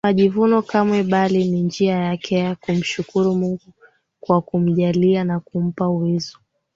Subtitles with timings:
[0.07, 3.71] majivuno kamwe bali ni njia yake ya kumshukuru Mungu
[4.19, 6.37] kwa kumjalia na kumpa uwezo